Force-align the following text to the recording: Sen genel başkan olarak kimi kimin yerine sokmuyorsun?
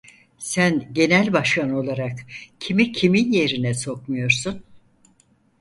Sen 0.37 0.93
genel 0.93 1.33
başkan 1.33 1.71
olarak 1.71 2.19
kimi 2.59 2.91
kimin 2.91 3.31
yerine 3.31 3.73
sokmuyorsun? 3.73 4.63